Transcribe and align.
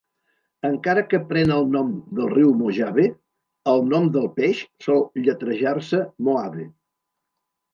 Encara 0.67 1.01
que 1.09 1.19
pren 1.31 1.53
el 1.55 1.67
nom 1.75 1.91
del 2.19 2.31
riu 2.31 2.55
Mojave, 2.61 3.05
el 3.75 3.83
nom 3.93 4.09
del 4.17 4.27
peix 4.41 4.63
sol 4.87 5.07
lletrejar-se 5.29 6.01
"Mohave". 6.31 6.67